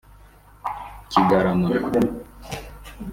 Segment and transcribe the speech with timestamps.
[1.11, 1.67] Kigarama